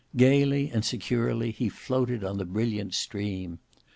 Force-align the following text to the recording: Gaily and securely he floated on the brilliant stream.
Gaily 0.17 0.71
and 0.71 0.83
securely 0.83 1.51
he 1.51 1.69
floated 1.69 2.23
on 2.23 2.39
the 2.39 2.45
brilliant 2.45 2.95
stream. 2.95 3.59